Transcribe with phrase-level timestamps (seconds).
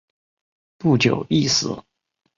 [0.79, 1.79] 不久亦死。